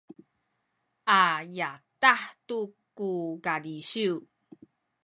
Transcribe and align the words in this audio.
a 1.19 1.21
yadah 1.57 2.21
tu 2.47 2.59
ku 2.97 3.09
kalisiw 3.45 4.15